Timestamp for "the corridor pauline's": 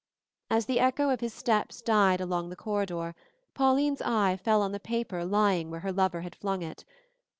2.49-4.01